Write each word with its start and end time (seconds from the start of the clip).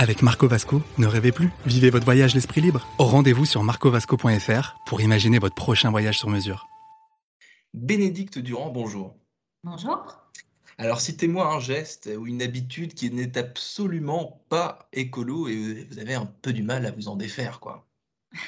Avec 0.00 0.22
Marco 0.22 0.48
Vasco, 0.48 0.80
ne 0.96 1.06
rêvez 1.06 1.30
plus. 1.30 1.50
Vivez 1.66 1.90
votre 1.90 2.06
voyage 2.06 2.34
l'esprit 2.34 2.62
libre. 2.62 2.88
Au 2.96 3.04
rendez-vous 3.04 3.44
sur 3.44 3.62
marcovasco.fr 3.62 4.76
pour 4.86 5.02
imaginer 5.02 5.38
votre 5.38 5.54
prochain 5.54 5.90
voyage 5.90 6.18
sur 6.18 6.30
mesure. 6.30 6.68
Bénédicte 7.74 8.38
Durand, 8.38 8.70
bonjour. 8.70 9.14
Bonjour. 9.62 10.16
Alors, 10.78 11.02
citez-moi 11.02 11.52
un 11.52 11.60
geste 11.60 12.08
ou 12.18 12.26
une 12.26 12.40
habitude 12.40 12.94
qui 12.94 13.10
n'est 13.10 13.36
absolument 13.36 14.42
pas 14.48 14.88
écolo 14.94 15.48
et 15.48 15.86
vous 15.90 15.98
avez 15.98 16.14
un 16.14 16.24
peu 16.24 16.54
du 16.54 16.62
mal 16.62 16.86
à 16.86 16.92
vous 16.92 17.08
en 17.08 17.16
défaire, 17.16 17.60
quoi. 17.60 17.86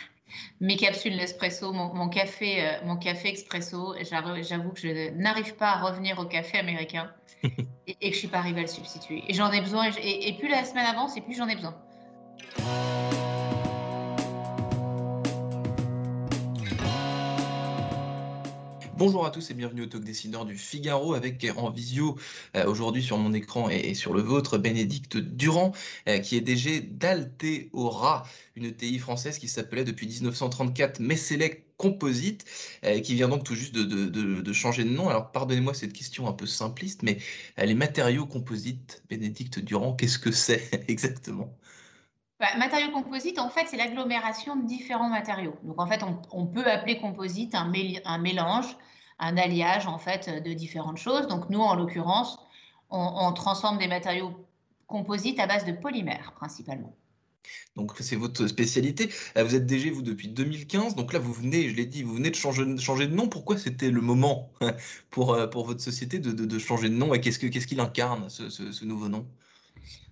Mes 0.61 0.79
capsules 0.79 1.17
Nespresso, 1.17 1.71
mon, 1.75 1.93
mon 1.93 2.09
café, 2.09 2.67
euh, 2.67 2.87
mon 2.87 2.97
café 2.97 3.29
expresso, 3.29 3.95
j'avoue 4.11 4.71
que 4.71 4.81
je 4.81 5.11
n'arrive 5.19 5.55
pas 5.57 5.73
à 5.73 5.83
revenir 5.83 6.19
au 6.19 6.25
café 6.25 6.57
américain 6.57 7.13
et, 8.03 8.09
que 8.09 8.15
je 8.15 8.19
suis 8.19 8.29
pas 8.29 8.39
arrivée 8.39 8.61
à 8.61 8.63
le 8.63 8.69
substituer. 8.69 9.25
Et 9.29 9.35
j'en 9.35 9.51
ai 9.53 9.61
besoin, 9.61 9.91
et, 10.03 10.29
et 10.29 10.33
plus 10.35 10.49
la 10.49 10.65
semaine 10.65 10.87
avance, 10.87 11.17
et 11.17 11.21
plus 11.21 11.35
j'en 11.35 11.49
ai 11.49 11.55
besoin. 11.55 11.75
Bonjour 19.05 19.27
à 19.27 19.33
tous 19.33 19.51
et 19.51 19.55
bienvenue 19.55 19.83
au 19.83 19.87
Talk 19.87 20.05
Décideur 20.05 20.45
du 20.45 20.57
Figaro 20.57 21.15
avec 21.15 21.45
en 21.57 21.71
visio 21.71 22.17
euh, 22.55 22.67
aujourd'hui 22.67 23.03
sur 23.03 23.19
mon 23.19 23.33
écran 23.33 23.69
et, 23.69 23.95
sur 23.95 24.15
le 24.15 24.23
vôtre 24.23 24.59
Bénédicte 24.59 25.17
Durand 25.17 25.73
euh, 26.09 26.21
qui 26.21 26.37
est 26.37 26.41
DG 26.41 26.83
d'Alteora, 26.83 28.23
une 28.55 28.73
TI 28.73 29.01
française 29.01 29.41
qui 29.41 29.49
s'appelait 29.49 29.83
depuis 29.83 30.07
1934 30.07 31.01
Messelec 31.01 31.77
Composite, 31.79 32.45
euh, 32.85 33.01
qui 33.01 33.17
vient 33.17 33.29
donc 33.29 33.43
tout 33.43 33.57
juste 33.57 33.75
de, 33.75 34.53
changer 34.53 34.85
de 34.85 34.91
nom. 34.91 35.09
Alors 35.09 35.33
pardonnez-moi 35.33 35.75
cette 35.75 35.95
question 35.95 36.29
un 36.29 36.33
peu 36.33 36.47
simpliste, 36.47 37.03
mais 37.03 37.19
les 37.59 37.75
matériaux 37.75 38.27
composites, 38.27 39.03
Bénédicte 39.11 39.59
Durand, 39.59 39.95
qu'est-ce 39.95 40.21
que 40.21 40.31
c'est 40.31 40.71
exactement? 40.89 41.53
Bah, 42.43 42.57
matériaux 42.59 42.91
composites, 42.91 43.39
en 43.39 43.49
fait, 43.49 43.67
c'est 43.69 43.77
l'agglomération 43.77 44.57
de 44.57 44.67
différents 44.67 45.09
matériaux. 45.09 45.55
Donc, 45.63 45.81
en 45.81 45.87
fait, 45.87 46.03
on, 46.33 46.47
peut 46.47 46.67
appeler 46.67 46.99
composite 46.99 47.55
un, 47.55 47.69
mélange, 48.19 48.77
un 49.23 49.37
alliage, 49.37 49.87
en 49.87 49.99
fait, 49.99 50.29
de 50.45 50.53
différentes 50.53 50.99
choses. 50.99 51.29
Donc, 51.29 51.49
nous, 51.49 51.61
en 51.61 51.75
l'occurrence, 51.75 52.39
on, 52.91 53.33
transforme 53.33 53.79
des 53.79 53.89
matériaux 53.89 54.33
composites 54.87 55.39
à 55.39 55.47
base 55.47 55.65
de 55.65 55.73
polymères, 55.73 56.35
principalement. 56.37 56.95
Donc 57.75 57.93
c'est 57.99 58.17
votre 58.17 58.47
spécialité. 58.47 59.11
Vous 59.35 59.55
êtes 59.55 59.67
DG 59.67 59.91
vous 59.91 60.03
depuis 60.03 60.29
2015. 60.29 60.95
Donc 60.95 61.13
là 61.13 61.19
vous 61.19 61.33
venez, 61.33 61.71
je 61.71 61.75
l'ai 61.75 61.87
dit, 61.87 62.03
vous 62.03 62.15
venez 62.15 62.31
de 62.31 62.37
changer, 62.37 62.65
de 62.65 63.15
nom. 63.15 63.29
Pourquoi 63.29 63.57
c'était 63.57 63.91
le 63.91 64.01
moment 64.01 64.53
pour, 65.11 65.37
pour 65.51 65.65
votre 65.65 65.81
société 65.81 66.19
de, 66.19 66.33
de, 66.33 66.59
changer 66.59 66.89
de 66.89 66.95
nom? 66.95 67.15
Et 67.15 67.21
qu'est-ce 67.21 67.39
qu'il 67.39 67.51
qu 67.51 67.81
incarne 67.81 68.29
ce, 68.29 68.51
ce, 68.51 68.71
ce, 68.71 68.85
nouveau 68.85 69.09
nom? 69.09 69.27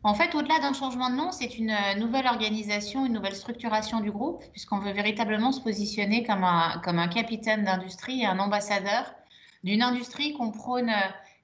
En 0.02 0.14
fait, 0.14 0.34
au-delà 0.34 0.58
d'un 0.60 0.72
changement 0.72 1.10
de 1.10 1.16
nom, 1.16 1.30
c'est 1.30 1.58
une 1.58 1.74
nouvelle 1.98 2.26
organisation, 2.26 3.04
une 3.04 3.12
nouvelle 3.12 3.34
structuration 3.34 4.00
du 4.00 4.10
groupe, 4.10 4.42
puisqu'on 4.52 4.78
veut 4.78 4.92
véritablement 4.92 5.52
se 5.52 5.60
positionner 5.60 6.24
comme 6.24 6.42
un, 6.42 6.80
comme 6.82 6.98
un 6.98 7.08
capitaine 7.08 7.64
d'industrie 7.64 8.22
et 8.22 8.26
un 8.26 8.38
ambassadeur 8.38 9.12
d'une 9.62 9.82
industrie 9.82 10.32
qu'on 10.32 10.50
prône 10.52 10.90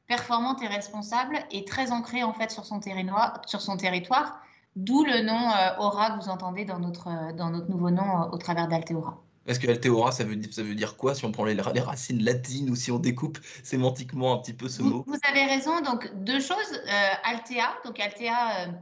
performante 0.07 0.63
et 0.63 0.69
responsable 0.69 1.39
et 1.51 1.65
très 1.65 1.93
ancrée 1.93 2.23
en 2.23 2.33
fait 2.33 2.51
sur 2.51 2.65
son 2.65 2.81
territoire, 2.81 4.41
D'où 4.77 5.05
le 5.05 5.23
nom 5.23 5.33
euh, 5.33 5.79
Aura 5.79 6.11
que 6.11 6.23
vous 6.23 6.29
entendez 6.29 6.67
dans 6.67 6.79
notre, 6.79 7.09
euh, 7.09 7.33
dans 7.33 7.49
notre 7.49 7.71
nouveau 7.71 7.91
nom 7.91 8.03
euh, 8.05 8.29
au 8.31 8.37
travers 8.37 8.69
d'Alteora. 8.69 9.23
Est-ce 9.47 9.61
que 9.61 9.69
Alteora, 9.69 10.13
ça 10.13 10.25
veut, 10.25 10.41
ça 10.51 10.63
veut 10.63 10.75
dire 10.75 10.97
quoi 10.97 11.15
si 11.15 11.25
on 11.25 11.33
prend 11.33 11.45
les, 11.45 11.55
les, 11.55 11.81
racines 11.81 12.23
latines 12.23 12.69
ou 12.71 12.77
si 12.77 12.91
on 12.91 12.99
découpe 12.99 13.39
sémantiquement 13.63 14.33
un 14.35 14.39
petit 14.39 14.53
peu 14.53 14.69
ce 14.69 14.83
vous, 14.83 14.91
mot? 14.91 15.05
Vous 15.07 15.19
avez 15.29 15.45
raison. 15.45 15.81
Donc, 15.83 16.11
deux 16.25 16.41
choses. 16.41 16.73
Euh, 16.73 17.11
Altea, 17.25 17.79
donc 17.85 18.01
Altea, 18.01 18.67
euh, 18.67 18.73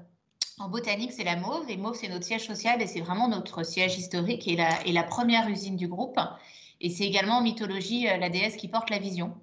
en 0.58 0.68
botanique, 0.68 1.12
c'est 1.12 1.24
la 1.24 1.36
mauve. 1.36 1.68
Et 1.68 1.76
mauve, 1.76 1.96
c'est 2.00 2.08
notre 2.08 2.24
siège 2.24 2.46
social 2.46 2.80
et 2.80 2.86
c'est 2.86 3.00
vraiment 3.00 3.28
notre 3.28 3.62
siège 3.62 3.98
historique 3.98 4.48
et 4.48 4.56
la, 4.56 4.84
et 4.86 4.92
la 4.92 5.02
première 5.02 5.48
usine 5.48 5.76
du 5.76 5.88
groupe. 5.88 6.18
Et 6.80 6.90
c'est 6.90 7.04
également 7.04 7.38
en 7.38 7.42
mythologie 7.42 8.08
euh, 8.08 8.16
la 8.16 8.30
déesse 8.30 8.56
qui 8.56 8.68
porte 8.68 8.90
la 8.90 8.98
vision. 8.98 9.34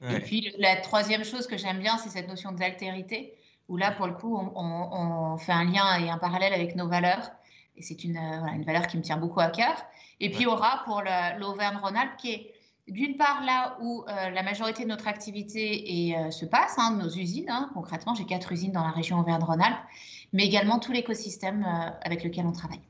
Ouais. 0.00 0.16
Et 0.16 0.20
puis, 0.20 0.54
la 0.58 0.76
troisième 0.76 1.24
chose 1.24 1.46
que 1.46 1.58
j'aime 1.58 1.80
bien, 1.80 1.98
c'est 1.98 2.08
cette 2.08 2.28
notion 2.28 2.52
d'altérité 2.52 3.34
où 3.68 3.76
là, 3.76 3.92
pour 3.92 4.06
le 4.06 4.14
coup, 4.14 4.36
on, 4.36 4.50
on, 4.56 5.32
on, 5.32 5.36
fait 5.36 5.52
un 5.52 5.64
lien 5.64 5.96
et 6.00 6.10
un 6.10 6.18
parallèle 6.18 6.52
avec 6.52 6.74
nos 6.74 6.88
valeurs. 6.88 7.30
Et 7.80 7.82
c'est 7.82 8.04
une, 8.04 8.18
euh, 8.18 8.38
voilà, 8.38 8.52
une 8.52 8.64
valeur 8.64 8.86
qui 8.86 8.98
me 8.98 9.02
tient 9.02 9.16
beaucoup 9.16 9.40
à 9.40 9.48
cœur. 9.48 9.74
Et 10.20 10.30
puis. 10.30 10.46
Aura 10.46 10.82
pour 10.84 11.02
l'Auvergne-Rhône-Alpes, 11.38 12.16
qui 12.18 12.32
est 12.32 12.54
d'une 12.90 13.16
part 13.16 13.42
là 13.44 13.76
où 13.80 14.04
euh, 14.08 14.30
la 14.30 14.42
majorité 14.42 14.82
de 14.82 14.88
notre 14.88 15.08
activité 15.08 16.08
est, 16.08 16.16
euh, 16.16 16.30
se 16.30 16.44
passe, 16.44 16.74
hein, 16.78 16.96
nos 17.00 17.08
usines. 17.08 17.48
Hein, 17.48 17.70
concrètement, 17.74 18.14
j'ai 18.14 18.26
quatre 18.26 18.52
usines 18.52 18.72
dans 18.72 18.82
la 18.82 18.90
région 18.90 19.18
Auvergne-Rhône-Alpes, 19.20 19.78
mais 20.32 20.44
également 20.44 20.78
tout 20.78 20.92
l'écosystème 20.92 21.64
euh, 21.64 21.90
avec 22.02 22.24
lequel 22.24 22.46
on 22.46 22.52
travaille. 22.52 22.82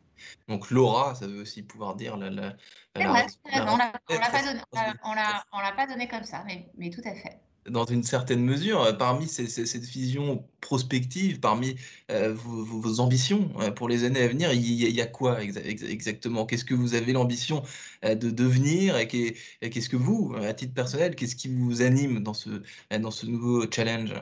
Donc 0.49 0.71
l'aura, 0.71 1.15
ça 1.15 1.27
veut 1.27 1.41
aussi 1.41 1.63
pouvoir 1.63 1.95
dire 1.95 2.17
la. 2.17 2.31
la, 2.31 2.55
la, 2.95 3.09
vrai, 3.09 3.27
la 3.53 3.73
on 3.73 3.77
ne 3.77 5.63
l'a 5.63 5.73
pas 5.73 5.87
donné 5.87 6.09
comme 6.09 6.25
ça, 6.25 6.43
mais, 6.47 6.69
mais 6.77 6.91
tout 6.91 7.03
à 7.05 7.15
fait 7.15 7.39
dans 7.69 7.85
une 7.85 8.03
certaine 8.03 8.43
mesure, 8.43 8.97
parmi 8.99 9.29
ces, 9.29 9.47
ces, 9.47 9.67
cette 9.67 9.85
vision 9.85 10.45
prospective, 10.61 11.41
parmi 11.41 11.77
euh, 12.11 12.33
vos, 12.35 13.01
ambitions 13.01 13.51
euh, 13.61 13.71
pour 13.71 13.89
les 13.89 14.05
années 14.05 14.23
à 14.23 14.29
venir, 14.29 14.53
il 14.53 14.63
y, 14.63 15.01
a 15.01 15.07
quoi 15.07 15.43
exa 15.43 15.61
exactement? 15.63 16.47
Qu'est-ce 16.47 16.65
que 16.65 16.75
vous 16.75 16.95
avez 16.95 17.13
l'ambition 17.13 17.63
euh, 18.05 18.15
de 18.15 18.31
devenir? 18.31 18.97
Et 18.97 19.07
qu'est-ce 19.07 19.89
que 19.89 19.97
vous, 19.97 20.35
à 20.37 20.55
titre 20.55 20.75
personnel, 20.75 21.15
qu'est-ce 21.15 21.37
qui 21.37 21.49
vous 21.49 21.83
anime 21.83 22.21
dans 22.23 22.35
ce, 22.35 22.63
dans 22.99 23.11
ce 23.11 23.27
nouveau 23.27 23.71
challenge? 23.71 24.15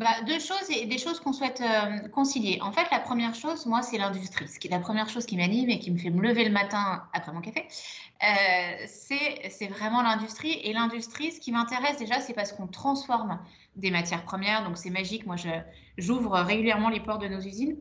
Bah, 0.00 0.22
deux 0.26 0.38
choses 0.38 0.70
et 0.70 0.86
des 0.86 0.96
choses 0.96 1.20
qu'on 1.20 1.34
souhaite 1.34 1.60
euh, 1.60 2.08
concilier. 2.08 2.58
En 2.62 2.72
fait, 2.72 2.86
la 2.90 3.00
première 3.00 3.34
chose, 3.34 3.66
moi, 3.66 3.82
c'est 3.82 3.98
l'industrie. 3.98 4.48
Ce 4.48 4.58
qui 4.58 4.68
est 4.68 4.70
la 4.70 4.78
première 4.78 5.10
chose 5.10 5.26
qui 5.26 5.36
m'anime 5.36 5.68
et 5.68 5.78
qui 5.78 5.90
me 5.90 5.98
fait 5.98 6.08
me 6.08 6.22
lever 6.22 6.46
le 6.46 6.50
matin 6.50 7.02
après 7.12 7.32
mon 7.32 7.42
café, 7.42 7.66
euh, 8.22 8.86
c'est 8.86 9.66
vraiment 9.66 10.00
l'industrie. 10.00 10.58
Et 10.64 10.72
l'industrie, 10.72 11.32
ce 11.32 11.38
qui 11.38 11.52
m'intéresse 11.52 11.98
déjà, 11.98 12.18
c'est 12.18 12.32
parce 12.32 12.54
qu'on 12.54 12.66
transforme 12.66 13.38
des 13.76 13.90
matières 13.90 14.24
premières. 14.24 14.64
Donc, 14.64 14.78
c'est 14.78 14.88
magique. 14.88 15.26
Moi, 15.26 15.36
j'ouvre 15.98 16.38
régulièrement 16.38 16.88
les 16.88 17.00
portes 17.00 17.20
de 17.20 17.28
nos 17.28 17.40
usines 17.40 17.76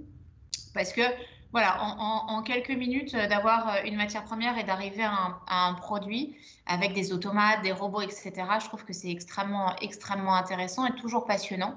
parce 0.73 0.91
que 0.91 1.01
voilà, 1.51 1.81
en, 1.83 1.97
en, 1.99 2.37
en, 2.37 2.43
quelques 2.43 2.69
minutes, 2.69 3.15
euh, 3.15 3.27
d'avoir 3.27 3.83
une 3.85 3.95
matière 3.95 4.23
première 4.23 4.57
et 4.57 4.63
d'arriver 4.63 5.03
à, 5.03 5.39
à, 5.47 5.67
un 5.67 5.73
produit 5.73 6.35
avec 6.65 6.93
des 6.93 7.11
automates, 7.11 7.63
des 7.63 7.71
robots, 7.71 8.01
etc., 8.01 8.33
je 8.61 8.65
trouve 8.65 8.85
que 8.85 8.93
c'est 8.93 9.09
extrêmement, 9.09 9.75
extrêmement 9.77 10.35
intéressant 10.35 10.85
et 10.85 10.93
toujours 10.95 11.25
passionnant. 11.25 11.75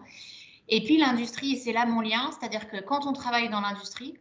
Et 0.68 0.84
puis 0.84 0.98
l'industrie, 0.98 1.56
c'est 1.56 1.72
là 1.72 1.86
mon 1.86 2.00
lien, 2.00 2.30
c'est-à-dire 2.38 2.68
que 2.68 2.80
quand 2.80 3.06
on 3.06 3.12
travaille 3.12 3.48
dans 3.48 3.60
l'industrie, 3.60 4.14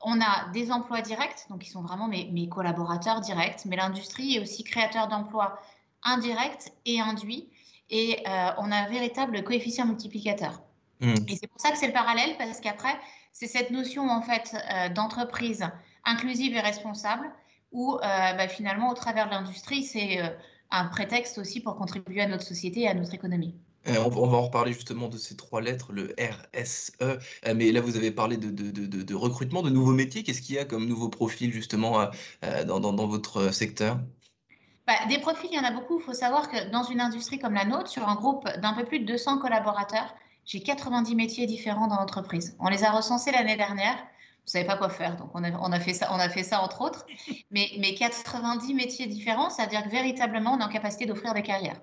on 0.00 0.20
a 0.20 0.48
des 0.52 0.70
emplois 0.72 1.00
directs, 1.00 1.46
donc 1.48 1.60
qui 1.60 1.70
sont 1.70 1.82
vraiment 1.82 2.08
mes, 2.08 2.30
mes 2.32 2.48
collaborateurs 2.48 3.20
directs, 3.20 3.64
mais 3.66 3.76
l'industrie 3.76 4.36
est 4.36 4.40
aussi 4.40 4.64
créateur 4.64 5.08
d'emplois 5.08 5.60
indirects 6.02 6.72
et 6.86 7.00
induits, 7.00 7.48
et 7.90 8.18
euh, 8.26 8.50
on 8.58 8.72
a 8.72 8.76
un 8.76 8.88
véritable 8.88 9.44
coefficient 9.44 9.86
multiplicateur. 9.86 10.62
Mmh. 11.00 11.14
Et 11.28 11.36
c'est 11.36 11.46
pour 11.46 11.60
ça 11.60 11.70
que 11.70 11.78
c'est 11.78 11.86
le 11.86 11.92
parallèle, 11.92 12.36
parce 12.38 12.60
qu'après, 12.60 12.96
c'est 13.32 13.46
cette 13.46 13.70
notion 13.70 14.08
en 14.08 14.22
fait 14.22 14.54
euh, 14.54 14.88
d'entreprise 14.90 15.64
inclusive 16.04 16.54
et 16.54 16.60
responsable 16.60 17.30
où 17.72 17.94
euh, 17.94 17.98
bah, 18.00 18.48
finalement 18.48 18.90
au 18.90 18.94
travers 18.94 19.26
de 19.26 19.30
l'industrie 19.30 19.82
c'est 19.82 20.22
euh, 20.22 20.28
un 20.70 20.86
prétexte 20.86 21.38
aussi 21.38 21.60
pour 21.60 21.76
contribuer 21.76 22.22
à 22.22 22.28
notre 22.28 22.44
société 22.44 22.82
et 22.82 22.88
à 22.88 22.94
notre 22.94 23.14
économie. 23.14 23.54
On 23.84 24.08
va 24.08 24.38
en 24.38 24.42
reparler 24.42 24.72
justement 24.72 25.08
de 25.08 25.16
ces 25.16 25.36
trois 25.36 25.60
lettres, 25.60 25.92
le 25.92 26.14
RSE. 26.16 26.92
Mais 27.52 27.72
là, 27.72 27.80
vous 27.80 27.96
avez 27.96 28.12
parlé 28.12 28.36
de, 28.36 28.48
de, 28.48 28.70
de, 28.70 29.02
de 29.02 29.14
recrutement, 29.14 29.60
de 29.62 29.70
nouveaux 29.70 29.90
métiers. 29.90 30.22
Qu'est-ce 30.22 30.40
qu'il 30.40 30.54
y 30.54 30.58
a 30.60 30.64
comme 30.64 30.86
nouveau 30.86 31.08
profil 31.08 31.52
justement 31.52 32.08
dans, 32.42 32.78
dans, 32.78 32.92
dans 32.92 33.06
votre 33.08 33.52
secteur? 33.52 33.98
Bah, 34.86 34.94
Des 35.08 35.18
profils, 35.18 35.50
il 35.50 35.56
y 35.56 35.58
en 35.58 35.64
a 35.64 35.72
beaucoup. 35.72 35.98
Il 35.98 36.04
faut 36.04 36.14
savoir 36.14 36.48
que 36.48 36.70
dans 36.70 36.84
une 36.84 37.00
industrie 37.00 37.40
comme 37.40 37.54
la 37.54 37.64
nôtre, 37.64 37.88
sur 37.88 38.08
un 38.08 38.14
groupe 38.14 38.48
d'un 38.62 38.72
peu 38.72 38.84
plus 38.84 39.00
de 39.00 39.04
200 39.04 39.38
collaborateurs, 39.38 40.14
j'ai 40.44 40.60
90 40.60 41.14
métiers 41.14 41.46
différents 41.46 41.86
dans 41.86 41.96
l'entreprise. 41.96 42.56
On 42.58 42.68
les 42.68 42.84
a 42.84 42.90
recensés 42.90 43.30
l'année 43.30 43.56
dernière. 43.56 43.96
Vous 44.44 44.50
savez 44.50 44.64
pas 44.64 44.76
quoi 44.76 44.88
faire, 44.88 45.16
donc 45.16 45.30
on 45.34 45.42
a, 45.44 45.80
fait 45.80 45.94
ça, 45.94 46.08
on 46.12 46.18
a 46.18 46.28
fait 46.28 46.42
ça 46.42 46.62
entre 46.62 46.80
autres. 46.80 47.06
Mais, 47.52 47.70
mais 47.78 47.94
90 47.94 48.74
métiers 48.74 49.06
différents, 49.06 49.50
ça 49.50 49.64
veut 49.64 49.70
dire 49.70 49.84
que 49.84 49.88
véritablement 49.88 50.54
on 50.54 50.58
est 50.58 50.64
en 50.64 50.68
capacité 50.68 51.06
d'offrir 51.06 51.32
des 51.32 51.42
carrières. 51.42 51.80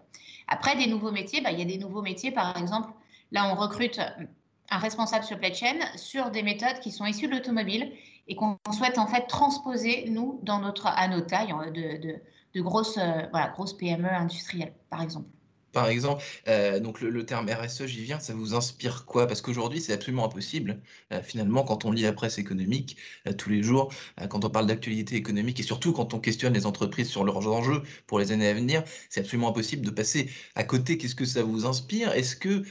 Après 0.48 0.76
des 0.76 0.88
nouveaux 0.88 1.12
métiers, 1.12 1.40
bah, 1.40 1.52
il 1.52 1.60
y 1.60 1.62
a 1.62 1.66
des 1.66 1.78
nouveaux 1.78 2.02
métiers, 2.02 2.32
par 2.32 2.58
exemple, 2.58 2.90
là 3.32 3.50
on 3.50 3.56
recrute 3.56 4.02
un 4.72 4.78
responsable 4.78 5.24
supply 5.24 5.54
chain 5.54 5.80
sur 5.96 6.32
des 6.32 6.44
méthodes 6.44 6.80
qui 6.82 6.92
sont 6.92 7.06
issues 7.06 7.28
de 7.28 7.32
l'automobile 7.32 7.94
et 8.28 8.36
qu'on 8.36 8.58
souhaite 8.74 8.98
en 8.98 9.08
fait 9.08 9.26
transposer 9.28 10.10
nous 10.10 10.40
dans 10.44 10.60
notre 10.60 10.86
à 10.88 11.08
de, 11.08 12.18
de, 12.54 12.62
grosses, 12.62 13.00
voilà, 13.32 13.50
grosses 13.50 13.74
PME 13.74 14.10
industrielles, 14.10 14.74
par 14.90 15.02
exemple 15.02 15.30
par 15.72 15.88
exemple. 15.90 16.24
Euh, 16.48 16.80
donc 16.80 17.02
le, 17.02 17.26
terme 17.26 17.50
RSE, 17.50 17.86
j'y 17.86 18.02
viens, 18.02 18.20
ça 18.20 18.34
vous 18.34 18.54
inspire 18.56 19.06
quoi? 19.06 19.28
Parce 19.28 19.42
qu'aujourd'hui, 19.42 19.82
c'est 19.82 19.94
absolument 19.94 20.26
impossible, 20.26 20.82
euh, 21.12 21.22
finalement, 21.22 21.64
quand 21.64 21.86
on 21.86 21.92
lit 21.92 22.04
la 22.04 22.14
presse 22.14 22.38
économique 22.38 22.98
euh, 23.28 23.34
tous 23.34 23.50
les 23.50 23.64
jours, 23.64 23.94
quand 24.30 24.46
on 24.46 24.50
parle 24.50 24.68
d'actualité 24.68 25.16
économique 25.16 25.60
et 25.60 25.64
surtout 25.64 25.94
quand 25.94 26.14
on 26.14 26.20
questionne 26.20 26.54
les 26.54 26.66
entreprises 26.66 27.10
sur 27.10 27.24
leurs 27.24 27.48
enjeux 27.48 27.84
pour 28.08 28.20
les 28.20 28.32
années 28.32 28.48
à 28.48 28.54
venir, 28.54 28.84
c'est 29.10 29.22
absolument 29.22 29.50
impossible 29.50 29.86
de 29.86 29.92
passer 29.92 30.30
à 30.56 30.64
côté. 30.64 30.98
Qu'est-ce 30.98 31.16
que 31.16 31.26
ça 31.26 31.44
vous 31.44 31.66
inspire? 31.66 32.12
Est-ce 32.14 32.36
que 32.36 32.64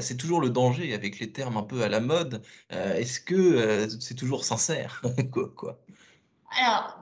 c'est 0.00 0.16
toujours 0.16 0.40
le 0.40 0.50
danger 0.50 0.94
avec 0.94 1.18
les 1.18 1.30
termes 1.30 1.56
un 1.56 1.62
peu 1.62 1.82
à 1.82 1.88
la 1.88 2.00
mode 2.00 2.42
Est-ce 2.70 3.20
que 3.20 3.88
c'est 4.00 4.14
toujours 4.14 4.44
sincère? 4.44 5.02
Quoi, 5.32 5.52
quoi? 5.54 5.78
Alors, 6.60 6.98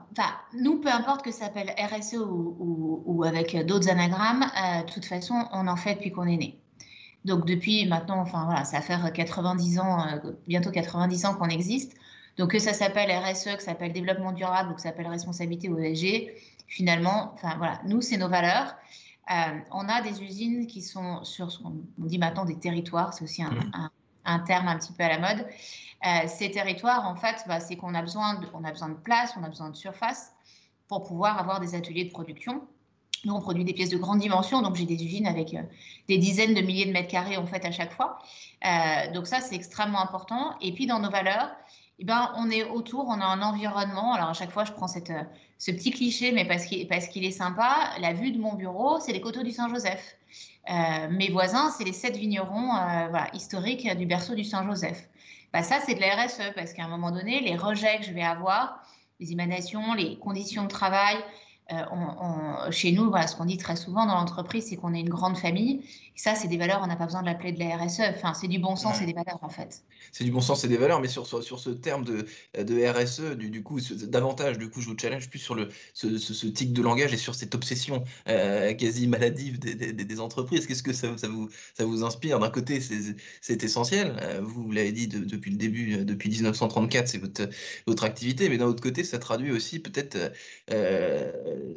nous, 0.53 0.79
peu 0.79 0.89
importe 0.89 1.23
que 1.23 1.31
ça 1.31 1.45
s'appelle 1.45 1.73
RSE 1.77 2.17
ou, 2.19 3.23
avec 3.25 3.55
d'autres 3.65 3.89
anagrammes, 3.89 4.43
euh, 4.43 4.83
de 4.83 4.91
toute 4.91 5.05
façon, 5.05 5.45
on 5.51 5.67
en 5.67 5.75
fait 5.75 5.95
depuis 5.95 6.11
qu'on 6.11 6.27
est 6.27 6.37
né. 6.37 6.59
Donc, 7.25 7.45
depuis 7.45 7.85
maintenant, 7.85 8.19
enfin 8.19 8.45
voilà, 8.45 8.63
ça 8.63 8.81
fait 8.81 8.97
90 9.13 9.79
ans, 9.79 10.07
euh, 10.07 10.31
bientôt 10.47 10.71
90 10.71 11.25
ans 11.25 11.35
qu'on 11.35 11.49
existe. 11.49 11.93
Donc, 12.37 12.51
que 12.51 12.59
ça 12.59 12.73
s'appelle 12.73 13.11
RSE, 13.11 13.55
que 13.55 13.61
ça 13.61 13.71
s'appelle 13.71 13.93
développement 13.93 14.31
durable 14.31 14.71
ou 14.71 14.75
que 14.75 14.81
ça 14.81 14.89
s'appelle 14.89 15.07
responsabilité 15.07 15.69
ou 15.69 15.77
ESG, 15.77 16.31
finalement, 16.67 17.31
enfin 17.33 17.55
voilà, 17.57 17.81
nous, 17.85 18.01
c'est 18.01 18.17
nos 18.17 18.29
valeurs. 18.29 18.75
Euh, 19.29 19.59
on 19.71 19.87
a 19.87 20.01
des 20.01 20.23
usines 20.23 20.65
qui 20.67 20.81
sont 20.81 21.23
sur 21.23 21.51
ce 21.51 21.59
qu'on 21.59 21.83
dit 21.97 22.17
maintenant 22.17 22.45
des 22.45 22.57
territoires, 22.57 23.13
c'est 23.13 23.23
aussi 23.23 23.43
un, 23.43 23.51
mmh. 23.51 23.89
Un, 24.25 24.39
terme 24.39 24.67
un 24.67 24.77
petit 24.77 24.93
peu 24.93 25.03
à 25.03 25.09
la 25.09 25.19
mode. 25.19 25.47
Euh, 26.05 26.27
ces 26.27 26.51
territoires, 26.51 27.07
en 27.07 27.15
fait, 27.15 27.43
bah, 27.47 27.59
c'est 27.59 27.75
qu'on 27.75 27.93
a, 27.93 28.01
besoin 28.01 28.35
de, 28.35 28.47
a 28.47 28.71
besoin 28.71 28.89
de 28.89 28.95
place, 28.95 29.33
on 29.39 29.43
a 29.43 29.49
besoin 29.49 29.69
de 29.69 29.75
surface 29.75 30.31
pour 30.87 31.03
pouvoir 31.03 31.39
avoir 31.39 31.59
des 31.59 31.75
ateliers 31.75 32.05
de 32.05 32.11
production. 32.11 32.61
Nous, 33.23 33.33
on 33.33 33.39
produit 33.39 33.63
des 33.63 33.73
pièces 33.73 33.89
de 33.89 33.97
grande 33.97 34.19
dimension, 34.19 34.63
donc 34.63 34.75
j'ai 34.75 34.85
des 34.85 35.03
usines 35.03 35.27
avec 35.27 35.53
euh, 35.53 35.61
des 36.07 36.17
dizaines 36.17 36.55
de 36.55 36.61
milliers 36.61 36.87
de 36.87 36.91
mètres 36.91 37.11
carrés 37.11 37.37
en 37.37 37.45
fait 37.45 37.63
à 37.65 37.71
chaque 37.71 37.93
fois. 37.93 38.17
Euh, 38.65 39.11
donc 39.13 39.27
ça, 39.27 39.41
c'est 39.41 39.55
extrêmement 39.55 40.01
important. 40.01 40.55
Et 40.59 40.73
puis 40.73 40.87
dans 40.87 40.99
nos 40.99 41.11
valeurs, 41.11 41.51
eh 42.01 42.03
ben, 42.03 42.31
on 42.35 42.49
est 42.49 42.63
autour, 42.63 43.05
on 43.07 43.21
a 43.21 43.25
un 43.25 43.41
environnement. 43.41 44.13
Alors 44.13 44.29
à 44.29 44.33
chaque 44.33 44.51
fois, 44.51 44.65
je 44.65 44.71
prends 44.71 44.87
cette, 44.87 45.13
ce 45.59 45.71
petit 45.71 45.91
cliché, 45.91 46.31
mais 46.31 46.45
parce 46.45 46.65
qu'il 46.65 47.25
est 47.25 47.31
sympa. 47.31 47.91
La 47.99 48.13
vue 48.13 48.31
de 48.31 48.39
mon 48.39 48.55
bureau, 48.55 48.99
c'est 48.99 49.13
les 49.13 49.21
coteaux 49.21 49.43
du 49.43 49.51
Saint-Joseph. 49.51 50.17
mes 50.67 51.29
voisins, 51.29 51.69
c'est 51.69 51.83
les 51.83 51.93
sept 51.93 52.17
vignerons 52.17 52.69
voilà, 53.09 53.29
historiques 53.33 53.87
du 53.95 54.07
berceau 54.07 54.33
du 54.33 54.43
Saint-Joseph. 54.43 55.07
Bah, 55.53 55.63
ça, 55.63 55.79
c'est 55.85 55.95
de 55.95 55.99
la 55.99 56.15
RSE 56.15 56.53
parce 56.55 56.73
qu'à 56.73 56.85
un 56.85 56.87
moment 56.87 57.11
donné, 57.11 57.41
les 57.41 57.55
rejets 57.55 57.99
que 57.99 58.05
je 58.05 58.13
vais 58.13 58.23
avoir, 58.23 58.83
les 59.19 59.31
émanations, 59.31 59.93
les 59.93 60.17
conditions 60.17 60.63
de 60.63 60.69
travail, 60.69 61.17
euh, 61.71 62.71
chez 62.71 62.91
nous, 62.91 63.09
voilà, 63.09 63.27
ce 63.27 63.35
qu'on 63.35 63.45
dit 63.45 63.57
très 63.57 63.75
souvent 63.75 64.05
dans 64.05 64.15
l'entreprise, 64.15 64.65
c'est 64.69 64.75
qu'on 64.75 64.93
est 64.93 64.99
une 64.99 65.09
grande 65.09 65.37
famille. 65.37 65.81
Et 66.15 66.19
ça, 66.19 66.35
c'est 66.35 66.47
des 66.47 66.57
valeurs, 66.57 66.81
on 66.83 66.87
n'a 66.87 66.95
pas 66.95 67.05
besoin 67.05 67.21
de 67.21 67.27
l'appeler 67.27 67.53
de 67.53 67.59
la 67.59 67.77
RSE. 67.77 68.01
Enfin, 68.09 68.33
c'est 68.33 68.47
du 68.47 68.59
bon 68.59 68.75
sens 68.75 69.01
et 69.01 69.05
des 69.05 69.13
valeurs, 69.13 69.39
en 69.41 69.49
fait. 69.49 69.83
C'est 70.11 70.23
du 70.23 70.31
bon 70.31 70.41
sens 70.41 70.63
et 70.65 70.67
des 70.67 70.77
valeurs, 70.77 70.99
mais 70.99 71.07
sur, 71.07 71.25
sur, 71.25 71.59
ce 71.59 71.69
terme 71.69 72.03
de, 72.03 72.25
de 72.61 72.85
RSE, 72.85 73.37
du, 73.37 73.49
du, 73.49 73.63
coup, 73.63 73.79
davantage, 73.79 74.57
du 74.57 74.69
coup, 74.69 74.81
je 74.81 74.89
vous 74.89 74.97
challenge 74.97 75.29
plus 75.29 75.39
sur 75.39 75.55
le, 75.55 75.69
ce, 75.93 76.17
ce, 76.17 76.47
tic 76.47 76.73
de 76.73 76.81
langage 76.81 77.13
et 77.13 77.17
sur 77.17 77.33
cette 77.33 77.55
obsession 77.55 78.03
euh, 78.27 78.73
quasi 78.73 79.07
maladive 79.07 79.59
des, 79.59 79.75
des, 79.75 79.93
des 79.93 80.19
entreprises. 80.19 80.67
Qu'est-ce 80.67 80.83
que 80.83 80.93
ça, 80.93 81.17
ça, 81.17 81.29
vous, 81.29 81.49
ça 81.77 81.85
vous 81.85 82.03
inspire? 82.03 82.39
D'un 82.39 82.49
côté, 82.49 82.81
c'est 82.81 83.63
essentiel. 83.63 84.17
Euh, 84.21 84.41
vous 84.41 84.71
l'avez 84.71 84.91
dit 84.91 85.07
depuis 85.07 85.51
le 85.51 85.57
début, 85.57 86.03
depuis 86.03 86.29
1934, 86.29 87.07
c'est 87.07 87.17
votre, 87.19 87.47
votre 87.87 88.03
activité, 88.03 88.49
mais 88.49 88.57
d'un 88.57 88.65
autre 88.65 88.83
côté, 88.83 89.03
ça 89.03 89.17
traduit 89.17 89.51
aussi 89.51 89.79
peut-être 89.79 90.17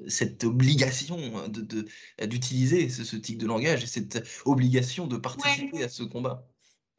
cette 0.08 0.44
obligation 0.44 1.18
d'utiliser 1.48 2.86
de, 2.86 2.90
ce, 2.90 3.16
type 3.16 3.38
de 3.38 3.46
langage 3.46 3.82
et 3.84 3.86
cette 3.86 4.26
obligation 4.44 5.06
de 5.06 5.16
participer 5.16 5.82
à 5.82 5.88
ce 5.88 6.02
combat. 6.02 6.46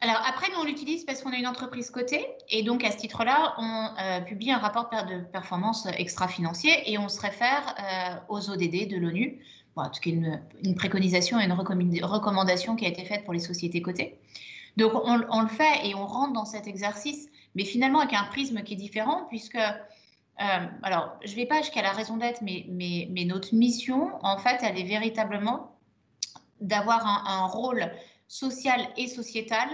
Alors 0.02 0.22
après, 0.28 0.52
nous, 0.52 0.60
on 0.60 0.66
l'utilise 0.66 1.06
parce 1.06 1.22
qu'on 1.22 1.32
est 1.32 1.40
une 1.40 1.48
entreprise 1.48 1.90
cotée 1.90 2.26
et 2.50 2.64
donc 2.64 2.84
à 2.84 2.92
ce 2.92 2.98
titre-là, 2.98 3.56
on 3.58 3.90
euh, 4.00 4.22
publie 4.22 4.52
un 4.52 4.58
rapport 4.58 4.90
de 4.90 5.24
performance 5.32 5.88
extra-financier 5.98 6.92
et 6.92 6.98
on 6.98 7.10
se 7.10 7.20
réfère 7.20 7.76
euh, 7.80 8.34
aux 8.34 8.50
ODD 8.50 8.90
de 8.90 8.98
l'ONU, 8.98 9.42
en 9.76 9.90
tout 9.90 10.02
cas 10.02 10.10
une, 10.10 10.42
une, 10.64 10.76
préconisation 10.76 11.40
et 11.40 11.46
une 11.46 11.54
recommandation 11.54 12.76
qui 12.76 12.86
a 12.86 12.90
été 12.90 13.06
faite 13.06 13.24
pour 13.24 13.34
les 13.34 13.40
sociétés 13.40 13.82
cotées. 13.82 14.20
Donc 14.78 14.94
on, 14.94 15.22
on, 15.30 15.42
le 15.42 15.48
fait 15.48 15.88
et 15.88 15.96
on 15.96 16.06
rentre 16.06 16.34
dans 16.34 16.46
cet 16.46 16.68
exercice, 16.68 17.28
mais 17.56 17.64
finalement 17.64 18.00
avec 18.00 18.14
un 18.14 18.26
prisme 18.26 18.62
qui 18.64 18.74
est 18.74 18.78
différent 18.78 19.26
puisque 19.30 19.58
euh, 20.42 20.68
alors, 20.84 21.18
je 21.24 21.32
ne 21.32 21.36
vais 21.36 21.46
pas 21.46 21.62
jusqu'à 21.62 21.82
la 21.82 21.92
raison 21.92 22.18
d'être, 22.18 22.42
mais, 22.42 23.26
notre 23.26 23.54
mission, 23.56 24.12
en 24.22 24.38
fait, 24.38 24.60
elle 24.64 24.78
est 24.78 24.84
véritablement 24.84 25.78
d'avoir 26.62 27.06
un, 27.06 27.46
rôle 27.48 27.92
social 28.28 28.82
et 28.98 29.08
sociétal 29.08 29.70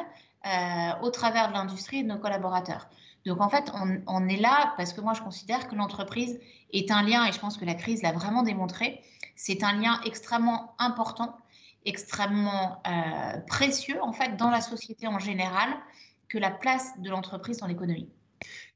euh, 0.46 0.92
au 1.02 1.10
travers 1.10 1.50
de 1.50 1.54
l'industrie 1.54 2.00
et 2.00 2.04
de 2.04 2.08
nos 2.08 2.20
collaborateurs. 2.20 2.90
Donc, 3.26 3.42
en 3.42 3.50
fait, 3.50 3.72
on, 4.08 4.28
est 4.28 4.38
là 4.38 4.74
parce 4.78 4.94
que 4.94 5.02
moi, 5.02 5.14
je 5.14 5.22
considère 5.22 5.68
que 5.68 5.76
l'entreprise 5.76 6.40
est 6.74 6.92
un 6.92 7.02
lien, 7.02 7.26
et 7.26 7.32
je 7.32 7.40
pense 7.40 7.58
que 7.58 7.66
la 7.66 7.76
crise 7.76 8.02
l'a 8.04 8.12
vraiment 8.12 8.44
démontré, 8.44 9.02
c'est 9.36 9.64
un 9.64 9.74
lien 9.74 10.00
extrêmement 10.06 10.76
important, 10.78 11.36
extrêmement 11.86 12.82
euh, 12.88 13.40
précieux, 13.48 14.02
en 14.04 14.14
fait, 14.14 14.38
dans 14.38 14.52
la 14.52 14.62
société 14.62 15.08
en 15.08 15.18
général, 15.18 15.70
que 16.30 16.38
la 16.38 16.52
place 16.52 17.00
de 17.00 17.10
l'entreprise 17.10 17.58
dans 17.58 17.68
l'économie 17.68 18.10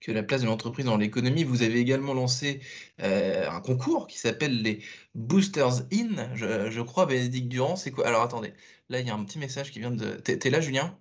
que 0.01 0.11
la 0.11 0.23
place 0.23 0.41
de 0.41 0.47
l'entreprise 0.47 0.85
dans 0.85 0.97
l'économie. 0.97 1.43
Vous 1.43 1.63
avez 1.63 1.79
également 1.79 2.13
lancé 2.13 2.61
euh, 3.01 3.49
un 3.49 3.61
concours 3.61 4.07
qui 4.07 4.17
s'appelle 4.17 4.61
les 4.61 4.83
Boosters 5.15 5.83
In, 5.93 6.35
je, 6.35 6.81
crois, 6.81 7.05
Bénédicte 7.05 7.47
Durand. 7.49 7.75
C'est 7.75 7.91
quoi? 7.91 8.07
Alors 8.07 8.21
attendez, 8.21 8.53
là 8.89 8.99
il 8.99 9.07
y 9.07 9.09
a 9.09 9.15
un 9.15 9.23
petit 9.23 9.39
message 9.39 9.71
qui 9.71 9.79
vient 9.79 9.91
de. 9.91 10.13
T'es 10.15 10.49
là, 10.49 10.61
Julien? 10.61 10.97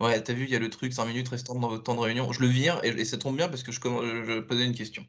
Ouais, 0.00 0.22
t'as 0.22 0.32
vu, 0.32 0.44
il 0.44 0.50
y 0.50 0.56
a 0.56 0.58
le 0.60 0.70
truc 0.70 0.92
5 0.92 1.06
minutes 1.06 1.28
restant 1.28 1.54
dans 1.58 1.68
votre 1.68 1.82
temps 1.82 1.94
de 1.94 2.00
réunion. 2.00 2.32
Je 2.32 2.40
le 2.40 2.46
vire 2.46 2.80
et, 2.84 3.04
ça 3.04 3.18
tombe 3.18 3.36
bien 3.36 3.48
parce 3.48 3.62
que 3.64 3.72
je, 3.72 3.80
je 3.80 4.40
posais 4.40 4.64
une 4.64 4.74
question. 4.74 5.04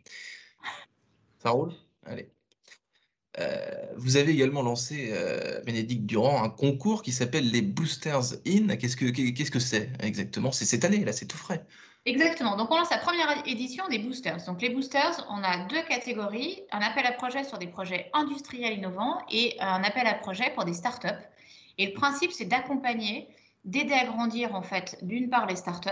Ça 1.40 1.52
roule? 1.52 1.74
Allez. 2.06 2.30
Euh, 3.40 3.79
vous 4.00 4.18
avez 4.18 4.32
également 4.32 4.62
lancé, 4.62 5.10
euh, 5.12 5.62
Bénédicte 5.66 6.06
Durand, 6.06 6.44
un 6.44 6.50
concours 6.50 7.04
qui 7.04 7.12
s'appelle 7.12 7.50
les 7.52 7.62
Boosters 7.62 8.34
In. 8.48 8.76
Qu'est-ce 8.76 8.96
que 9.52 9.60
c'est 9.60 9.92
exactement? 10.02 10.52
C'est 10.52 10.66
cette 10.66 10.86
année, 10.86 11.04
là, 11.06 11.12
c'est 11.12 11.26
tout 11.26 11.38
frais. 11.38 11.66
Exactement. 12.06 12.56
Donc, 12.56 12.72
on 12.72 12.78
lance 12.78 12.90
la 12.90 12.98
première 12.98 13.44
édition 13.46 13.88
des 13.90 14.00
boosters. 14.00 14.44
Donc, 14.48 14.62
les 14.62 14.70
boosters, 14.70 15.28
on 15.30 15.44
a 15.44 15.66
deux 15.68 15.82
catégories 15.88 16.64
un 16.72 16.80
appel 16.80 17.06
à 17.06 17.12
projet 17.12 17.44
sur 17.44 17.58
des 17.58 17.68
projets 17.68 18.10
industriels 18.14 18.78
innovants 18.78 19.20
et 19.30 19.58
un 19.60 19.84
appel 19.84 20.08
à 20.08 20.14
projet 20.14 20.52
pour 20.56 20.66
des 20.66 20.74
startups. 20.74 21.08
Et 21.78 21.88
le 21.88 21.94
principe, 21.94 22.32
c'est 22.32 22.46
d'accompagner, 22.46 23.28
d'aider 23.66 23.94
à 23.94 24.06
grandir, 24.06 24.56
en 24.56 24.62
fait, 24.62 24.98
d'une 25.02 25.30
part 25.30 25.46
les 25.46 25.58
startups 25.58 25.90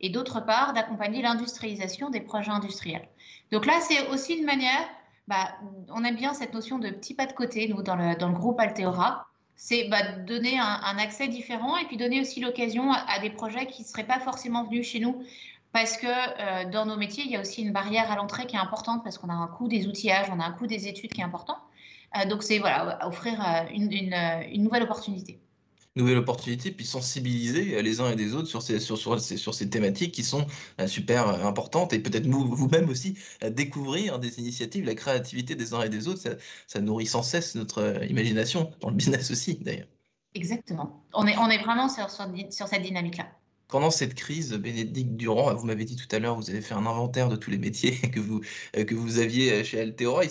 et 0.00 0.10
d'autre 0.10 0.40
part, 0.40 0.74
d'accompagner 0.74 1.22
l'industrialisation 1.22 2.08
des 2.08 2.20
projets 2.20 2.52
industriels. 2.52 3.08
Donc 3.50 3.66
là, 3.66 3.80
c'est 3.80 4.08
aussi 4.08 4.34
une 4.34 4.44
manière 4.44 4.88
bah, 5.28 5.54
on 5.90 6.02
aime 6.04 6.16
bien 6.16 6.32
cette 6.32 6.54
notion 6.54 6.78
de 6.78 6.88
petit 6.88 7.14
pas 7.14 7.26
de 7.26 7.32
côté, 7.32 7.68
nous, 7.68 7.82
dans 7.82 7.96
le, 7.96 8.32
groupe 8.32 8.58
Alteora. 8.58 9.26
C'est 9.56 9.88
bah, 9.88 10.02
donner 10.26 10.58
un, 10.58 10.98
accès 10.98 11.28
différent 11.28 11.76
et 11.76 11.84
puis 11.84 11.96
donner 11.96 12.20
aussi 12.20 12.40
l'occasion 12.40 12.92
à, 12.92 13.18
des 13.20 13.30
projets 13.30 13.66
qui 13.66 13.82
ne 13.82 13.86
seraient 13.86 14.06
pas 14.06 14.20
forcément 14.20 14.64
venus 14.64 14.88
chez 14.88 15.00
nous. 15.00 15.22
Parce 15.72 15.98
que 15.98 16.06
euh, 16.06 16.70
dans 16.70 16.86
nos 16.86 16.96
métiers, 16.96 17.24
il 17.24 17.30
y 17.30 17.36
a 17.36 17.40
aussi 17.40 17.62
une 17.62 17.72
barrière 17.72 18.10
à 18.10 18.16
l'entrée 18.16 18.46
qui 18.46 18.56
est 18.56 18.60
importante 18.60 19.04
parce 19.04 19.18
qu'on 19.18 19.28
a 19.28 19.34
un 19.34 19.48
coût 19.48 19.68
des 19.68 19.86
outillages, 19.86 20.28
on 20.32 20.40
a 20.40 20.44
un 20.44 20.52
coût 20.52 20.66
des 20.66 20.88
études 20.88 21.12
qui 21.12 21.20
est 21.20 21.24
important. 21.24 21.58
Euh, 22.16 22.24
donc, 22.24 22.42
c'est 22.42 22.58
voilà, 22.58 23.06
offrir 23.06 23.38
euh, 23.44 23.66
une 23.70 24.62
nouvelle 24.62 24.84
opportunité 24.84 25.38
nouvelle 25.98 26.16
opportunité, 26.16 26.70
puis 26.70 26.86
sensibiliser 26.86 27.76
euh, 27.76 27.82
les 27.82 28.00
uns 28.00 28.10
et 28.10 28.16
les 28.16 28.34
autres 28.34 28.48
sur 28.48 28.62
ces, 28.62 28.80
sur, 28.80 28.96
sur, 28.96 29.54
ces 29.54 29.70
thématiques 29.70 30.12
qui 30.12 30.24
sont 30.24 30.46
euh, 30.80 30.86
super 30.86 31.28
euh, 31.28 31.44
importantes 31.46 31.92
et 31.92 31.98
peut-être 31.98 32.26
vous-même 32.26 32.88
aussi 32.88 33.16
découvrir 33.50 34.18
des 34.18 34.38
initiatives, 34.38 34.84
la 34.84 34.94
créativité 34.94 35.54
des 35.54 35.74
uns 35.74 35.82
et 35.82 35.88
des 35.88 36.08
autres, 36.08 36.38
ça, 36.66 36.80
nourrit 36.80 37.06
sans 37.06 37.22
cesse 37.22 37.54
notre 37.54 38.02
imagination, 38.08 38.70
dans 38.80 38.90
le 38.90 38.96
business 38.96 39.30
aussi 39.30 39.56
d'ailleurs. 39.56 39.88
Exactement. 40.34 41.04
On 41.12 41.26
est, 41.26 41.36
on 41.36 41.48
est 41.48 41.62
vraiment 41.62 41.88
sur, 41.88 42.10
sur, 42.10 42.26
sur 42.50 42.68
cette 42.68 42.82
dynamique-là. 42.82 43.26
Pendant 43.68 43.90
cette 43.90 44.14
crise, 44.14 44.54
Bénédicte 44.54 45.14
Durand, 45.14 45.54
vous 45.54 45.66
m'avez 45.66 45.84
dit 45.84 45.94
tout 45.94 46.08
à 46.16 46.18
l'heure, 46.18 46.36
vous 46.36 46.48
avez 46.48 46.62
fait 46.62 46.72
un 46.72 46.86
inventaire 46.86 47.28
de 47.28 47.36
tous 47.36 47.50
les 47.50 47.58
métiers 47.58 47.98
que 48.14 48.18
vous, 48.18 48.40
euh, 48.74 48.84
que 48.84 48.94
vous 48.94 49.18
aviez 49.18 49.52
euh, 49.52 49.62
chez 49.62 49.78
Altera. 49.78 50.22
Il 50.24 50.30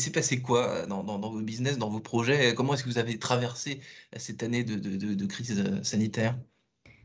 s'est 0.00 0.10
passé 0.10 0.42
quoi 0.42 0.68
euh, 0.68 0.86
dans, 0.86 1.04
dans, 1.04 1.30
vos 1.30 1.40
business, 1.40 1.78
dans 1.78 1.88
vos 1.88 2.00
projets? 2.00 2.54
Comment 2.56 2.74
est-ce 2.74 2.82
que 2.82 2.88
vous 2.88 2.98
avez 2.98 3.20
traversé 3.20 3.80
cette 4.16 4.42
année 4.42 4.64
de, 4.64 4.74
de, 4.74 5.26
crise 5.26 5.64
sanitaire? 5.84 6.36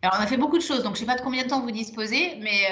Alors, 0.01 0.15
on 0.19 0.23
a 0.23 0.25
fait 0.25 0.37
beaucoup 0.37 0.57
de 0.57 0.63
choses, 0.63 0.81
donc 0.81 0.95
je 0.95 1.03
ne 1.03 1.05
sais 1.05 1.13
pas 1.13 1.19
de 1.19 1.23
combien 1.23 1.43
de 1.43 1.49
temps 1.49 1.61
vous 1.61 1.69
disposez, 1.69 2.37
mais 2.41 2.65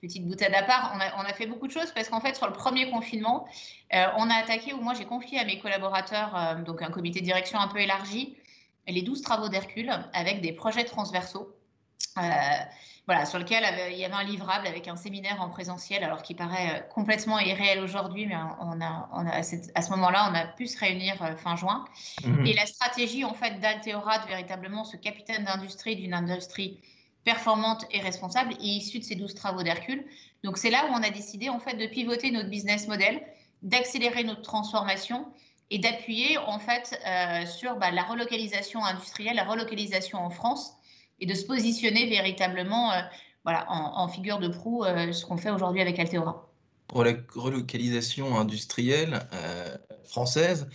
petite 0.00 0.26
boutade 0.26 0.54
à 0.54 0.64
part, 0.64 0.92
on 0.96 1.00
a, 1.00 1.22
on 1.22 1.28
a, 1.28 1.32
fait 1.32 1.46
beaucoup 1.46 1.68
de 1.68 1.72
choses 1.72 1.92
parce 1.92 2.08
qu'en 2.08 2.20
fait, 2.20 2.34
sur 2.34 2.46
le 2.46 2.52
premier 2.52 2.90
confinement, 2.90 3.46
on 3.92 4.30
a 4.30 4.34
attaqué, 4.34 4.72
ou 4.72 4.80
moi 4.80 4.94
j'ai 4.94 5.04
confié 5.04 5.38
à 5.38 5.44
mes 5.44 5.60
collaborateurs, 5.60 6.56
donc 6.66 6.82
un 6.82 6.90
comité 6.90 7.20
de 7.20 7.24
direction 7.24 7.60
un 7.60 7.68
peu 7.68 7.78
élargi, 7.78 8.36
les 8.88 9.02
12 9.02 9.22
travaux 9.22 9.48
d'Hercule 9.48 9.92
avec 10.12 10.40
des 10.40 10.52
projets 10.52 10.84
transversaux. 10.84 11.54
Euh, 12.16 12.22
voilà, 13.06 13.24
sur 13.24 13.38
lequel 13.38 13.64
il 13.90 13.96
y 13.96 14.04
avait 14.04 14.14
un 14.14 14.24
livrable 14.24 14.66
avec 14.66 14.86
un 14.86 14.96
séminaire 14.96 15.40
en 15.40 15.48
présentiel, 15.48 16.04
alors 16.04 16.22
qui 16.22 16.34
paraît 16.34 16.86
complètement 16.92 17.38
irréel 17.38 17.80
aujourd'hui, 17.80 18.26
mais 18.26 18.34
on 18.60 18.82
a, 18.82 19.08
on 19.14 19.26
a 19.26 19.30
à, 19.30 19.42
ce 19.42 19.90
moment-là, 19.92 20.30
on 20.30 20.34
a 20.34 20.46
pu 20.46 20.66
se 20.66 20.78
réunir 20.78 21.16
fin 21.38 21.56
juin. 21.56 21.86
Mhm. 22.22 22.44
Et 22.44 22.52
la 22.52 22.66
stratégie 22.66 23.24
en 23.24 23.32
fait 23.32 23.60
d'Alteora, 23.60 24.18
de 24.18 24.26
véritablement 24.26 24.84
ce 24.84 24.98
capitaine 24.98 25.44
d'industrie 25.44 25.96
d'une 25.96 26.12
industrie 26.12 26.80
performante 27.24 27.86
et 27.90 28.00
responsable, 28.00 28.52
est 28.52 28.66
issue 28.66 28.98
de 28.98 29.04
ces 29.04 29.14
12 29.14 29.34
travaux 29.34 29.62
d'Hercule. 29.62 30.04
Donc 30.44 30.58
c'est 30.58 30.70
là 30.70 30.84
où 30.90 30.92
on 30.92 31.02
a 31.02 31.10
décidé 31.10 31.48
en 31.48 31.60
fait 31.60 31.76
de 31.76 31.86
pivoter 31.86 32.30
notre 32.30 32.50
business 32.50 32.88
model, 32.88 33.22
d'accélérer 33.62 34.22
notre 34.22 34.42
transformation 34.42 35.26
et 35.70 35.78
d'appuyer 35.78 36.38
en 36.38 36.58
fait 36.58 36.98
euh, 37.06 37.46
sur 37.46 37.76
bah, 37.76 37.90
la 37.90 38.02
relocalisation 38.02 38.84
industrielle, 38.84 39.36
la 39.36 39.44
relocalisation 39.44 40.18
en 40.18 40.30
France 40.30 40.72
et 41.20 41.26
de 41.26 41.34
se 41.34 41.44
positionner 41.44 42.08
véritablement 42.08 42.92
euh, 42.92 43.00
voilà, 43.44 43.66
en, 43.70 44.08
figure 44.08 44.38
de 44.38 44.48
proue, 44.48 44.84
euh, 44.84 45.12
ce 45.12 45.24
qu'on 45.24 45.36
fait 45.36 45.50
aujourd'hui 45.50 45.80
avec 45.80 45.98
Alteora. 45.98 46.50
Pour 46.86 47.04
la 47.04 47.12
relocalisation 47.34 48.38
industrielle 48.38 49.20
française, 50.04 50.70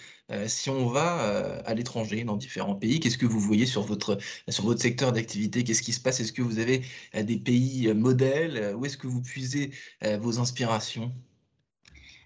si 0.46 0.70
on 0.70 0.86
va 0.86 1.62
à 1.66 1.74
l'étranger, 1.74 2.24
dans 2.24 2.38
différents 2.38 2.76
pays, 2.76 3.00
qu'est-ce 3.00 3.18
que 3.18 3.26
vous 3.26 3.40
voyez 3.40 3.66
sur 3.66 3.82
votre, 3.82 4.20
sur 4.48 4.64
votre 4.64 4.80
secteur 4.80 5.12
d'activité? 5.12 5.64
Qu'est-ce 5.64 5.82
qui 5.82 5.92
se 5.92 6.00
passe? 6.00 6.20
Est-ce 6.20 6.32
que 6.32 6.44
vous 6.44 6.60
avez 6.60 6.84
des 7.16 7.38
pays 7.38 7.92
modèles? 7.96 8.76
Où 8.76 8.86
est-ce 8.86 8.98
que 8.98 9.08
vous 9.08 9.24
puisez 9.24 9.72
vos 10.20 10.38
inspirations? 10.38 11.12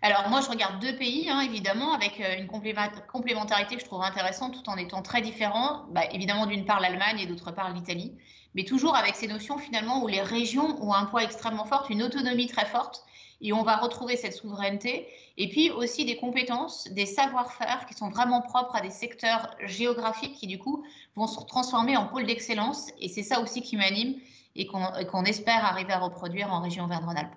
Alors 0.01 0.29
moi, 0.29 0.41
je 0.41 0.49
regarde 0.49 0.79
deux 0.79 0.95
pays, 0.95 1.27
hein, 1.29 1.41
évidemment, 1.41 1.93
avec 1.93 2.19
euh, 2.19 2.37
une 2.37 2.47
complémentarité 2.47 3.75
que 3.75 3.81
je 3.81 3.85
trouve 3.85 4.03
intéressante, 4.03 4.53
tout 4.53 4.69
en 4.69 4.77
étant 4.77 5.01
très 5.01 5.21
différents. 5.21 5.85
Bah, 5.91 6.03
évidemment, 6.11 6.45
d'une 6.45 6.65
part 6.65 6.79
l'Allemagne 6.79 7.19
et 7.19 7.25
d'autre 7.25 7.51
part 7.51 7.73
l'Italie, 7.73 8.13
mais 8.53 8.63
toujours 8.63 8.95
avec 8.95 9.15
ces 9.15 9.27
notions 9.27 9.57
finalement 9.57 10.03
où 10.03 10.07
les 10.07 10.21
régions 10.21 10.81
ont 10.83 10.93
un 10.93 11.05
poids 11.05 11.23
extrêmement 11.23 11.65
fort, 11.65 11.87
une 11.89 12.03
autonomie 12.03 12.47
très 12.47 12.65
forte, 12.65 13.03
et 13.41 13.53
on 13.53 13.63
va 13.63 13.77
retrouver 13.77 14.17
cette 14.17 14.33
souveraineté, 14.33 15.07
et 15.37 15.49
puis 15.49 15.69
aussi 15.69 16.05
des 16.05 16.17
compétences, 16.17 16.87
des 16.89 17.05
savoir-faire 17.05 17.85
qui 17.85 17.93
sont 17.93 18.09
vraiment 18.09 18.41
propres 18.41 18.75
à 18.75 18.81
des 18.81 18.89
secteurs 18.89 19.51
géographiques 19.63 20.35
qui 20.35 20.47
du 20.47 20.57
coup 20.57 20.83
vont 21.15 21.27
se 21.27 21.39
transformer 21.45 21.97
en 21.97 22.07
pôle 22.07 22.25
d'excellence, 22.25 22.89
et 22.99 23.09
c'est 23.09 23.23
ça 23.23 23.39
aussi 23.41 23.61
qui 23.61 23.77
m'anime 23.77 24.15
et 24.55 24.65
qu'on 24.65 25.23
espère 25.25 25.63
arriver 25.63 25.93
à 25.93 25.99
reproduire 25.99 26.51
en 26.51 26.61
région 26.61 26.87
Verne-Rhône-Alpes. 26.87 27.35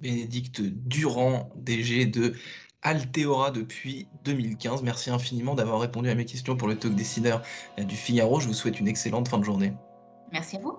Bénédicte 0.00 0.60
Durand, 0.60 1.50
DG 1.56 2.06
de 2.06 2.34
Alteora 2.82 3.50
depuis 3.50 4.08
2015. 4.24 4.82
Merci 4.82 5.10
infiniment 5.10 5.54
d'avoir 5.54 5.80
répondu 5.80 6.08
à 6.08 6.14
mes 6.14 6.24
questions 6.24 6.56
pour 6.56 6.68
le 6.68 6.76
talk 6.76 6.94
décideur 6.94 7.42
du 7.78 7.96
Figaro. 7.96 8.40
Je 8.40 8.46
vous 8.46 8.54
souhaite 8.54 8.80
une 8.80 8.88
excellente 8.88 9.28
fin 9.28 9.38
de 9.38 9.44
journée. 9.44 9.72
Merci 10.32 10.56
à 10.56 10.60
vous. 10.60 10.78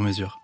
sur 0.01 0.07
mesure. 0.07 0.41